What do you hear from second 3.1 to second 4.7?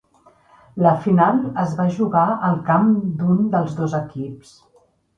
d'un dels dos equips.